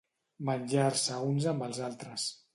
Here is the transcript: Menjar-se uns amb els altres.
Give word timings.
Menjar-se 0.49 1.21
uns 1.27 1.47
amb 1.53 1.69
els 1.69 1.85
altres. 1.91 2.29